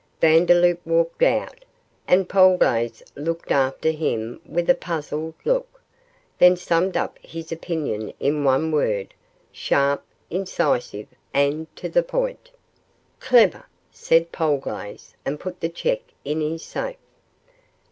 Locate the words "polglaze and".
14.31-15.39